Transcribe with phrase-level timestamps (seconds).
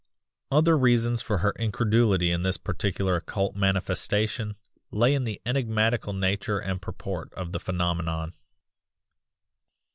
[0.49, 4.55] "Other reasons for her incredulity in this particular occult manifestation
[4.89, 8.33] lay in the enigmatical nature and purport of the phenomenon.